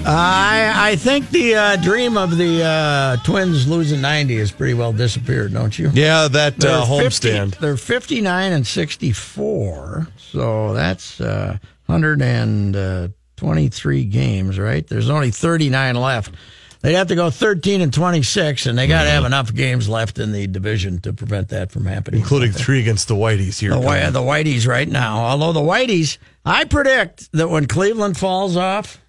[0.07, 4.93] I I think the uh, dream of the uh, Twins losing 90 has pretty well
[4.93, 5.89] disappeared, don't you?
[5.93, 7.57] yeah, that They're uh, 50 homestand.
[7.59, 14.85] they're 59 and 64, so that's uh, 123 games, right?
[14.87, 16.33] There's only 39 left.
[16.81, 20.19] They'd have to go 13 and 26, and they got to have enough games left
[20.19, 22.19] in the division to prevent that from happening.
[22.19, 23.71] Including three against the Whiteys here.
[23.71, 23.79] the,
[24.11, 25.17] the Whiteys right now.
[25.25, 29.01] Although the Whiteys, I predict that when Cleveland falls off,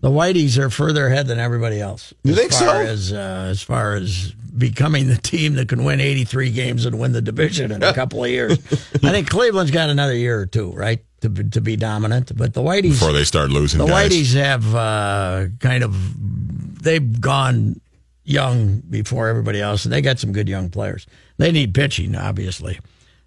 [0.00, 2.14] the Whiteys are further ahead than everybody else.
[2.22, 2.70] You think so?
[2.70, 7.12] As uh, as far as becoming the team that can win 83 games and win
[7.12, 8.52] the division in a couple of years,
[8.94, 12.36] I think Cleveland's got another year or two, right, to be, to be dominant.
[12.36, 14.10] But the Whiteys, Before they start losing the guys.
[14.12, 17.80] Whiteys have uh, kind of they've gone
[18.24, 21.06] young before everybody else, and they got some good young players.
[21.38, 22.78] They need pitching, obviously,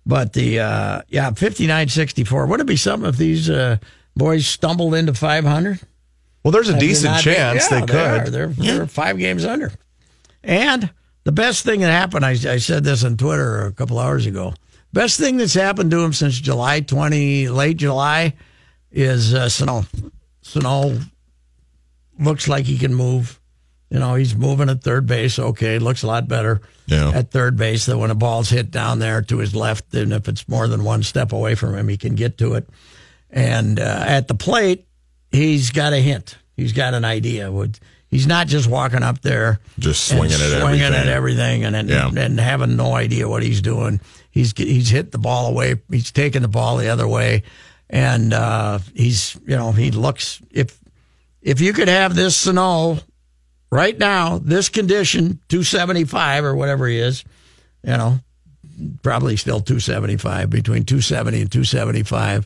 [0.06, 2.48] but the uh, yeah, 59-64.
[2.48, 3.78] Would it be something if these uh,
[4.16, 5.82] boys stumbled into five hundred?
[6.43, 7.95] Well, there's a decent chance yeah, they could.
[8.27, 8.30] Are.
[8.30, 9.71] They're, they're five games under.
[10.43, 10.89] And
[11.23, 14.54] the best thing that happened, I, I said this on Twitter a couple hours ago.
[14.91, 18.34] Best thing that's happened to him since July 20, late July,
[18.91, 19.86] is uh, Sano.
[20.41, 20.97] Sano
[22.19, 23.39] looks like he can move.
[23.89, 25.38] You know, he's moving at third base.
[25.38, 27.12] Okay, looks a lot better Yeah.
[27.13, 29.93] at third base than when a ball's hit down there to his left.
[29.93, 32.67] And if it's more than one step away from him, he can get to it.
[33.30, 34.88] And uh, at the plate,
[35.32, 36.38] he's got a hint.
[36.56, 37.52] He's got an idea.
[38.10, 40.94] He's not just walking up there, Just and swinging at swinging everything.
[40.94, 42.10] at everything, and and, Yeah.
[42.15, 44.02] and having no idea what he's doing.
[44.32, 45.76] He's he's hit the ball away.
[45.89, 47.44] He's taken the ball the other way,
[47.89, 50.78] and uh, he's you know he looks if
[51.41, 53.00] if you could have this Sano
[53.72, 57.24] right now, this condition, two seventy five or whatever he is,
[57.84, 58.20] you know,
[59.04, 62.46] probably still two seventy five between two seventy and two seventy five.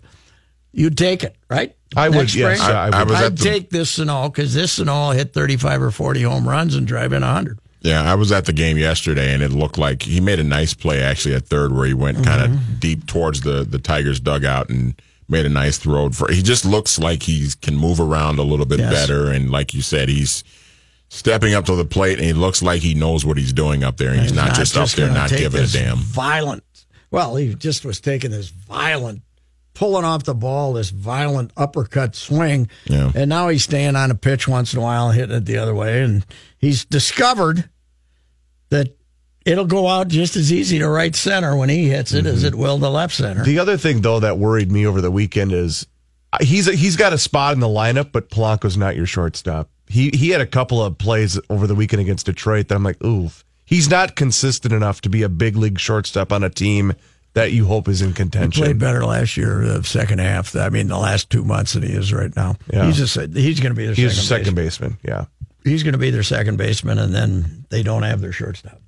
[0.77, 1.73] You'd take it, right?
[1.95, 2.59] I would, Next yes.
[2.59, 2.93] I- I would.
[2.95, 5.81] I was I'd at the- take this and all because this and all hit 35
[5.81, 7.57] or 40 home runs and drive in 100.
[7.81, 10.73] Yeah, I was at the game yesterday, and it looked like he made a nice
[10.73, 12.53] play actually at third, where he went kind Mm-hmm.
[12.73, 16.09] of deep towards the the Tigers' dugout and made a nice throw.
[16.09, 18.91] For he just looks like he can move around a little bit Yes.
[18.91, 20.43] better, and like you said, he's
[21.09, 23.97] stepping up to the plate, and he looks like he knows what he's doing up
[23.97, 25.97] there, and he's, not, just up there gonna not take giving a this damn.
[25.97, 26.63] Violent.
[27.11, 29.21] Well, he just was taking this violent,
[29.75, 32.67] pulling off the ball, this violent uppercut swing.
[32.85, 33.11] Yeah.
[33.13, 35.75] And now he's staying on a pitch once in a while, hitting it the other
[35.75, 36.01] way.
[36.01, 36.25] And
[36.57, 37.69] he's discovered
[38.69, 38.95] that
[39.45, 42.47] it'll go out just as easy to right center when he hits it as Mm-hmm.
[42.47, 43.43] it will to left center.
[43.43, 45.85] The other thing, though, that worried me over the weekend is
[46.33, 49.69] uh, he's he's got a spot in the lineup, but Polanco's not your shortstop.
[49.87, 53.03] He he had a couple of plays over the weekend against Detroit that I'm like,
[53.03, 56.93] oof, he's not consistent enough to be a big league shortstop on a team
[57.35, 58.63] that you hope is in contention.
[58.63, 60.55] He played better last year, the second half.
[60.55, 62.55] I mean, the last two months than he is right now.
[62.73, 62.85] Yeah.
[62.87, 64.97] He's just he's going to be their He's a second, second baseman.
[65.03, 65.29] baseman.
[65.63, 65.69] Yeah.
[65.69, 68.81] He's going to be their second baseman, and then they don't have their shortstop.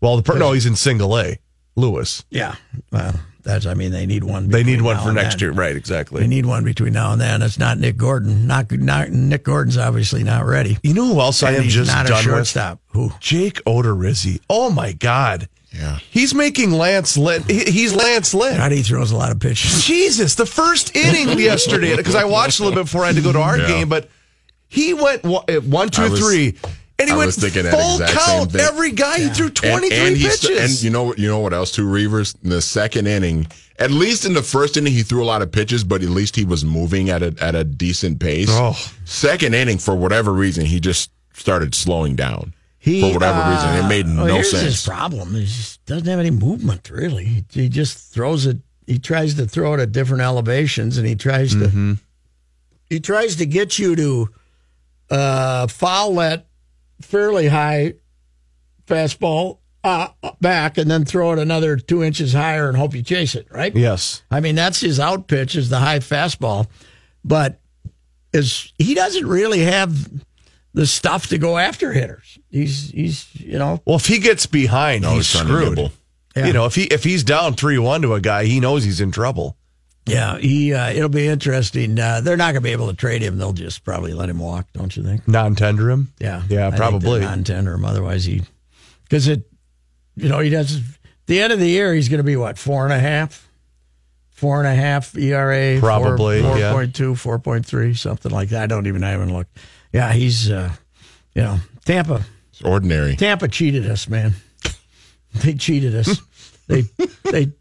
[0.00, 1.38] Well, the per- no, he's in single A.
[1.76, 2.24] Lewis.
[2.30, 2.56] Yeah,
[2.90, 3.66] well, that's.
[3.66, 4.48] I mean, they need one.
[4.48, 5.40] They need one for next then.
[5.48, 5.76] year, right?
[5.76, 6.20] Exactly.
[6.20, 7.42] They need one between now and then.
[7.42, 8.46] It's not Nick Gordon.
[8.46, 10.78] Not, not Nick Gordon's obviously not ready.
[10.82, 12.80] You know who else I am just not a done shortstop.
[12.94, 13.12] with?
[13.12, 13.18] Who?
[13.20, 14.40] Jake Odorizzi.
[14.48, 15.48] Oh my God.
[15.72, 15.98] Yeah.
[16.10, 17.44] He's making Lance Lynn.
[17.44, 18.56] He's Lance Lynn.
[18.56, 19.84] God, he throws a lot of pitches.
[19.86, 23.22] Jesus, the first inning yesterday, because I watched a little bit before I had to
[23.22, 23.66] go to our Yeah.
[23.68, 24.08] game, but
[24.68, 26.56] he went one, uh, two, was- three,
[26.98, 28.60] and he I went was thinking that full exact same count thing.
[28.62, 29.18] every guy.
[29.20, 30.74] He threw And- 23 and, he st- pitches.
[30.76, 31.70] and you know you know what else?
[31.72, 33.46] Two Reavers in the second inning.
[33.78, 36.36] At least in the first inning, he threw a lot of pitches, but at least
[36.36, 38.48] he was moving at a at a decent pace.
[38.50, 38.76] Oh.
[39.06, 42.52] Second inning, for whatever reason, he just started slowing down.
[42.82, 44.62] He, for whatever uh, reason, it made well, no here's sense.
[44.62, 47.24] His problem is he doesn't have any movement really.
[47.24, 48.56] He, he just throws it.
[48.86, 51.92] He tries to throw it at different elevations, and he tries to Mm-hmm.
[52.88, 54.28] he tries to get you to
[55.10, 56.46] uh, foul that
[57.02, 57.94] fairly high
[58.86, 60.08] fastball uh,
[60.40, 63.46] back, and then throw it another two inches higher and hope you chase it.
[63.50, 63.74] Right?
[63.76, 64.22] yes.
[64.30, 66.66] I mean, that's his out pitch is the high fastball,
[67.24, 67.60] but
[68.32, 70.10] is he doesn't really have
[70.72, 72.38] the stuff to go after hitters.
[72.50, 75.90] He's he's you know Well, if he gets behind, he's he's screwed.
[76.36, 76.46] Yeah.
[76.46, 79.00] You know, if he if he's down three one to a guy, he knows he's
[79.00, 79.56] in trouble.
[80.06, 81.98] yeah he uh, it'll be interesting.
[81.98, 83.36] Uh, they're not going to be able to trade him.
[83.38, 85.26] They'll just probably let him walk, don't you think?
[85.26, 86.12] Non-tender him.
[86.20, 87.20] Yeah, Yeah, I probably.
[87.20, 87.84] non-tender him.
[87.84, 88.42] Otherwise, he
[89.04, 89.42] because it
[90.16, 90.80] you know he does
[91.26, 93.46] the end of the year he's going to be what four and a half.
[94.30, 96.72] Four and a half ERA, Probably, four yeah.
[96.72, 98.62] point two, four point three, something like that.
[98.62, 99.58] I don't even I haven't looked.
[99.92, 100.72] Yeah, he's uh,
[101.34, 102.24] you know Tampa.
[102.50, 103.16] It's ordinary.
[103.16, 104.34] Tampa cheated us, man.
[105.32, 106.20] They cheated us.
[106.66, 106.82] they
[107.30, 107.52] they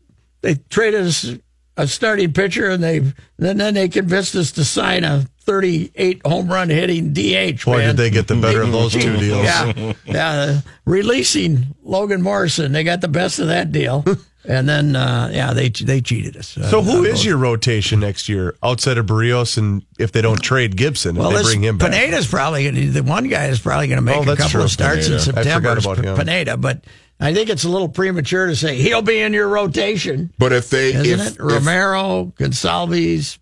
[0.42, 1.36] they traded us
[1.78, 6.48] a starting pitcher, and they and then they convinced us to sign a 38 home
[6.48, 7.65] run hitting DH.
[7.65, 7.88] Boy, man.
[7.88, 9.44] did they get the better of those two deals.
[9.44, 10.62] Yeah, yeah.
[10.86, 14.06] releasing Logan Morrison, they got the best of that deal,
[14.45, 16.47] and then uh, yeah, they they cheated us.
[16.49, 17.25] So Uh, who on is both.
[17.25, 21.32] your rotation next year outside of Berrios and if they don't trade Gibson, if Well,
[21.32, 21.91] they bring him back?
[21.91, 24.63] Pineda's probably gonna, the one guy is probably going to make Oh, a couple true.
[24.63, 25.21] of starts in Pineda.
[25.39, 25.69] I September.
[25.75, 26.15] forgot about him.
[26.17, 26.86] Pineda, but
[27.19, 30.69] I think it's a little premature to say he'll be in your rotation, But if
[30.69, 31.34] they isn't if, it?
[31.34, 33.38] if Romero, Gonsalves.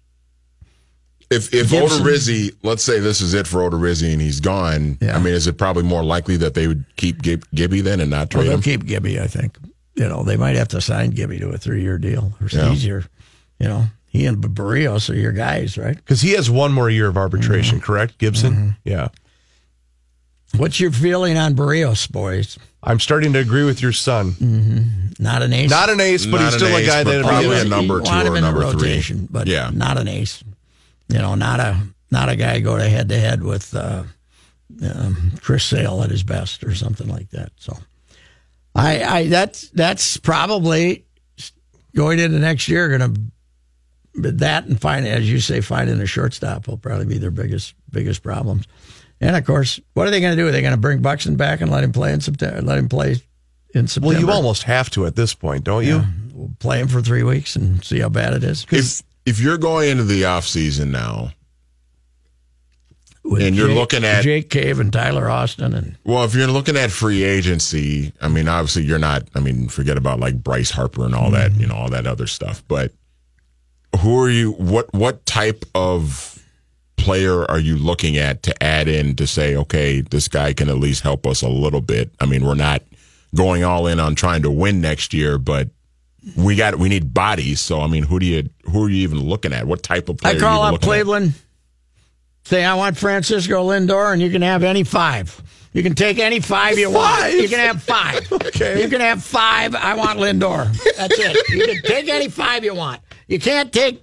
[1.29, 2.03] if if Gibson.
[2.03, 5.15] Odorizzi, let's say this is it for Odorizzi and he's gone, Yeah.
[5.15, 8.09] I mean, is it probably more likely that they would keep Gib, Gibby then and
[8.09, 8.61] not Well, trade they'll him?
[8.63, 9.19] keep Gibby.
[9.19, 9.57] I think
[9.97, 12.33] you know they might have to sign Gibby to a three-year deal.
[12.41, 12.69] Or Yeah.
[12.69, 13.03] He's your,
[13.59, 15.95] you know, he and Berrios are your guys, right?
[15.95, 18.75] Because he has one more year of arbitration, correct, Gibson?
[18.85, 19.09] Yeah.
[20.55, 22.57] What's your feeling on Berrios, boys?
[22.81, 25.13] I'm starting to agree with your son.
[25.19, 25.69] Not an ace.
[25.69, 27.99] Not an ace, but Not he's an still a guy that probably be a number
[27.99, 28.89] two want him or in the number three.
[28.89, 29.71] rotation, but Yeah.
[29.73, 30.41] not an ace.
[31.09, 31.77] You know, not a
[32.11, 34.03] not a guy go to head to head with uh,
[34.81, 37.51] um, Chris Sale at his best or something like that.
[37.57, 37.77] So,
[38.77, 41.05] I, I that's that's probably
[41.95, 43.21] going into next year going to
[44.31, 48.23] that and finding, as you say, finding a shortstop will probably be their biggest biggest
[48.23, 48.65] problems.
[49.19, 50.47] And of course, what are they going to do?
[50.47, 52.61] Are they going to bring Buxton back and let him play in September?
[52.61, 53.17] Let him play
[53.73, 54.13] in September?
[54.13, 56.03] Well, you almost have to at this point, don't you?
[56.33, 58.65] We'll play him for three weeks and see how bad it is.
[58.71, 61.31] If if you're going into the off season now,
[63.35, 66.91] And you're looking at Jake Cave and Tyler Austin and Well, if you're looking at
[66.91, 69.23] free agency, I mean, obviously you're not.
[69.35, 71.61] I mean, forget about like Bryce Harper and all that, mm-hmm.
[71.61, 72.63] you know, all that other stuff.
[72.67, 72.93] But
[73.99, 74.51] who are you?
[74.53, 76.43] What what type of
[76.97, 80.77] player are you looking at to add in to say, okay, this guy can at
[80.77, 82.11] least help us a little bit?
[82.19, 82.81] I mean, we're not
[83.35, 85.69] going all in on trying to win next year, but
[86.35, 87.61] we got we need bodies.
[87.61, 89.65] So, I mean, who do you who are you even looking at?
[89.65, 90.33] What type of player?
[90.33, 91.33] I are call you up looking at?
[92.47, 95.43] Say I want Francisco Lindor, and you can have any five.
[95.73, 97.33] You can take any five you want.
[97.33, 98.25] You can have five.
[98.47, 98.81] Okay.
[98.81, 99.75] You can have five.
[99.75, 100.71] I want Lindor.
[100.95, 101.49] That's it.
[101.49, 103.01] You can take any five you want.
[103.27, 104.01] You can't take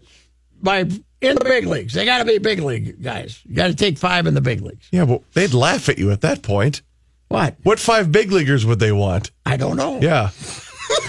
[0.61, 1.95] by in the big leagues.
[1.95, 3.41] They got to be big league guys.
[3.47, 4.87] You got to take five in the big leagues.
[4.93, 6.83] Yeah, well, they'd laugh at you at that point.
[7.29, 7.57] What?
[7.63, 9.31] What five big leaguers would they want?
[9.47, 9.99] I don't know.
[10.03, 10.31] Yeah.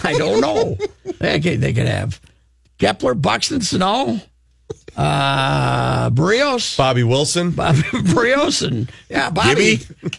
[0.06, 0.78] I don't know.
[1.20, 2.22] they, could, they could have
[2.80, 4.22] Kepler, Buxton, Sano,
[4.98, 7.52] uh, Berrios, Bobby Wilson.
[7.52, 9.76] Bobby Berrios, and yeah, Bobby.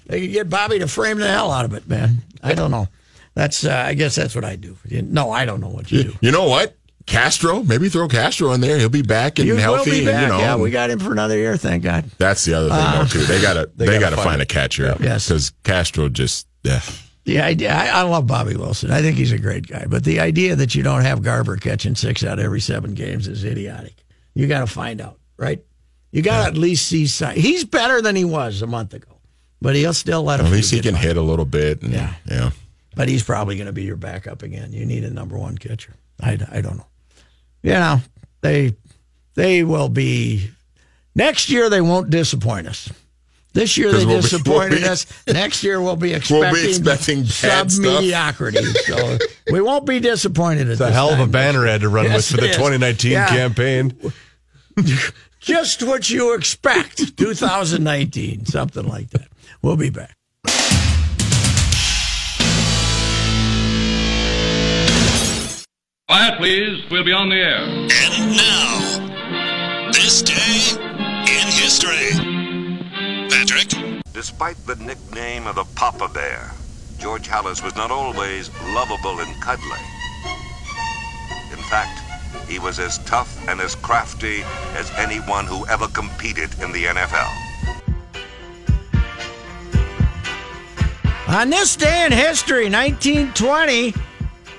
[0.06, 2.22] They could get Bobby to frame the hell out of it, man.
[2.42, 2.88] I don't know.
[3.34, 4.76] That's uh, I guess that's what I do.
[4.90, 6.14] No, I don't know what you do.
[6.20, 6.76] You know what?
[7.06, 8.78] Castro, maybe throw Castro in there.
[8.78, 9.90] He'll be back and You healthy.
[9.90, 11.56] be and, you know, yeah, we got him for another year.
[11.56, 12.04] Thank God.
[12.18, 13.18] that's the other thing Uh, though too.
[13.20, 14.50] They gotta They they, gotta gotta, find it.
[14.50, 14.96] a catcher.
[15.00, 15.28] Yes.
[15.28, 16.80] because Castro just yeah.
[17.24, 18.90] Yeah, I, I I love Bobby Wilson.
[18.90, 19.86] I think he's a great guy.
[19.88, 23.28] But the idea that you don't have Garver catching six out of every seven games
[23.28, 23.94] is idiotic.
[24.36, 25.62] You got to find out, right?
[26.12, 27.36] You got to at least see sign.
[27.36, 29.18] He's better than he was a month ago,
[29.62, 30.46] but he'll still let him.
[30.46, 31.82] At least he can hit a little bit.
[31.82, 32.14] And, Yeah.
[32.30, 32.50] yeah.
[32.94, 34.72] But he's probably going to be your backup again.
[34.72, 35.94] You need a number one catcher.
[36.20, 36.86] I, I don't know.
[37.62, 38.00] You know
[38.42, 38.74] they
[39.34, 40.50] they will be
[41.14, 41.68] next year.
[41.68, 42.90] They won't disappoint us.
[43.52, 45.06] This year they we'll be- disappointed we'll be- us.
[45.26, 48.62] Next year we'll be We'll expecting, be expecting sub mediocrity.
[48.64, 49.18] So
[49.50, 50.68] we won't be disappointed.
[50.68, 52.48] At It's a this hell of a banner ad to run Yes, with for it
[52.48, 52.56] the is.
[52.56, 53.48] 2019 Yeah.
[54.76, 54.98] Campaign.
[55.40, 57.16] Just what you expect.
[57.16, 59.28] 2019, something like that.
[59.62, 60.16] We'll be back.
[66.08, 66.90] Quiet, please.
[66.90, 67.60] We'll be on the air.
[67.60, 70.80] And now, this day
[71.20, 72.10] in history.
[73.28, 74.02] Patrick?
[74.12, 76.50] Despite the nickname of the Papa Bear,
[76.98, 79.78] George Halas was not always lovable and cuddly.
[81.52, 82.05] In fact,
[82.48, 84.42] he was as tough and as crafty
[84.74, 87.46] as anyone who ever competed in the NFL.
[91.28, 93.92] On this day in history, 1920,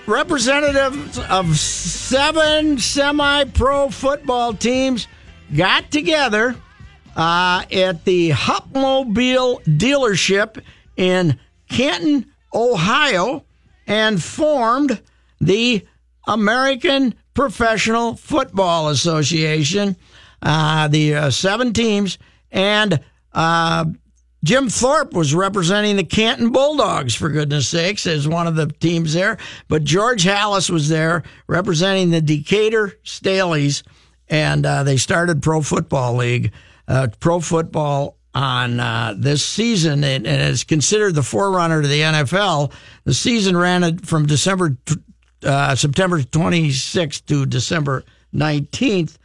[0.06, 5.08] representatives of seven semi pro football teams
[5.56, 6.56] got together
[7.16, 10.62] uh, at the Hupmobile dealership
[10.98, 13.46] in Canton, Ohio,
[13.88, 15.02] and formed
[15.40, 15.86] the
[16.28, 19.96] American Professional Football Association.
[20.42, 22.18] Uh, the uh, seven teams
[22.52, 23.00] and
[23.32, 23.86] uh,
[24.44, 29.14] Jim Thorpe was representing the Canton Bulldogs, for goodness sakes, as one of the teams
[29.14, 29.38] there.
[29.68, 33.84] But George Halas was there representing the Decatur Staleys,
[34.28, 36.52] and uh, they started Pro Football League,
[36.88, 42.02] uh, Pro Football on uh, this season, and, and is considered the forerunner to the
[42.02, 42.74] NFL.
[43.04, 44.76] The season ran from December,
[45.48, 49.18] uh, September 26th to December 19th.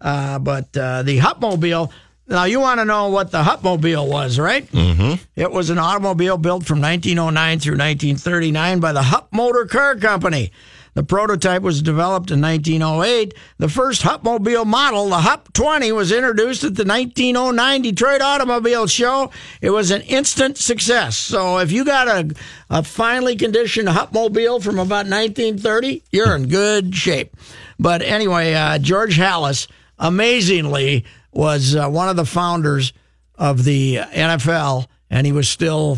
[0.00, 1.90] Uh, but uh, the Hupmobile.
[2.26, 4.64] Now you want to know what the Hupmobile was, right?
[4.70, 5.14] Mm-hmm.
[5.34, 10.52] It was an automobile built from 1909 through 1939 by the Hupp Motor Car Company.
[11.00, 13.32] The prototype was developed in 1908.
[13.56, 19.30] The first Hupmobile model, the Hup 20, was introduced at the 1909 Detroit Automobile Show.
[19.62, 21.16] It was an instant success.
[21.16, 22.34] So if you got a,
[22.68, 27.34] a finely conditioned Hupmobile from about 1930, you're in good shape.
[27.78, 32.92] But anyway, uh, George Halas, amazingly, was uh, one of the founders
[33.36, 35.96] of the NFL, and he was still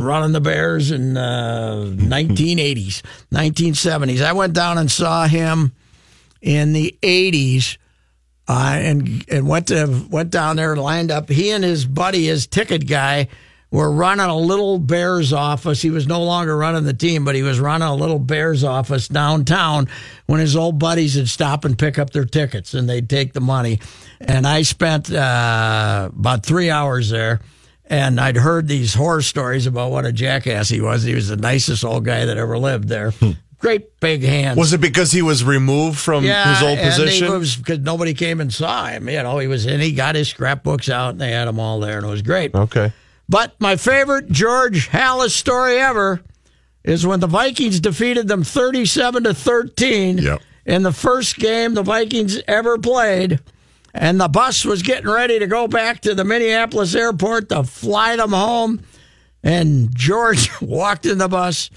[0.00, 4.22] running the Bears in uh, 1980s, 1970s.
[4.22, 5.72] I went down and saw him
[6.40, 7.76] in the 80s.
[8.50, 11.28] Uh, and and went to went down there and lined up.
[11.28, 13.28] He and his buddy, his ticket guy,
[13.70, 15.82] were running a little Bears office.
[15.82, 19.08] He was no longer running the team, but he was running a little Bears office
[19.08, 19.88] downtown
[20.26, 23.40] when his old buddies would stop and pick up their tickets and they'd take the
[23.40, 23.80] money.
[24.20, 27.40] And I spent uh, about three hours there.
[27.90, 31.02] And I'd heard these horror stories about what a jackass he was.
[31.04, 33.12] He was the nicest old guy that ever lived there.
[33.12, 33.30] Hmm.
[33.58, 34.56] Great big hands.
[34.56, 37.26] Was it because he was removed from his old position?
[37.26, 39.08] And it was because nobody came and saw him.
[39.08, 39.80] You know, he was in.
[39.80, 42.54] He got his scrapbooks out, and they had them all there, and it was great.
[42.54, 42.92] Okay.
[43.28, 46.20] But my favorite George Halas story ever
[46.84, 50.40] is when the Vikings defeated them thirty-seven to thirteen Yep.
[50.64, 53.40] in the first game the Vikings ever played.
[53.98, 58.14] And the bus was getting ready to go back to the Minneapolis airport to fly
[58.14, 58.80] them home.
[59.42, 61.68] And George walked in the bus,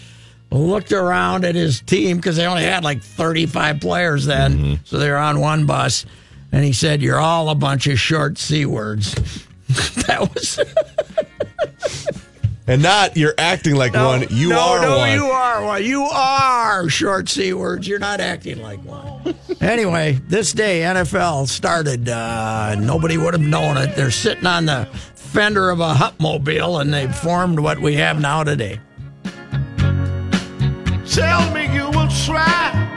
[0.51, 4.53] looked around at his team because they only had like 35 players then.
[4.53, 4.74] Mm-hmm.
[4.86, 6.05] So they were on one bus.
[6.51, 9.15] And he said, You're all a bunch of short C words.
[10.05, 10.59] that was.
[12.68, 14.26] And not you're acting like No, one.
[14.30, 15.12] You no, are no, one.
[15.12, 15.84] you are one.
[15.84, 17.88] You are short C words.
[17.88, 19.36] You're not acting like one.
[19.59, 22.07] anyway, this day NFL started.
[22.07, 23.95] Uh, nobody would have known it.
[23.95, 28.43] They're sitting on the fender of a Hupmobile, and they formed what we have now
[28.43, 28.80] today.
[31.09, 32.88] Tell me you will try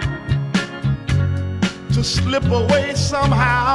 [1.93, 3.75] to slip away somehow.